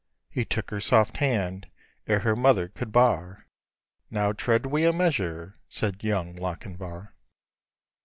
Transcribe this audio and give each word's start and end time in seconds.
He 0.31 0.45
took 0.45 0.71
her 0.71 0.79
soft 0.79 1.17
hand, 1.17 1.67
ere 2.07 2.21
her 2.21 2.35
mother 2.35 2.67
could 2.67 2.91
bar,' 2.91 3.45
Now 4.09 4.31
tread 4.31 4.65
we 4.65 4.83
a 4.83 4.91
measure!' 4.91 5.59
said 5.69 6.03
young 6.03 6.35
Lochinvar. 6.37 7.13